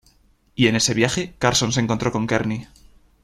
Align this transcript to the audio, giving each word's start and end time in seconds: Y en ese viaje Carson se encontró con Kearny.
Y 0.55 0.65
en 0.65 0.75
ese 0.75 0.95
viaje 0.95 1.35
Carson 1.37 1.71
se 1.71 1.79
encontró 1.79 2.11
con 2.11 2.25
Kearny. 2.25 2.65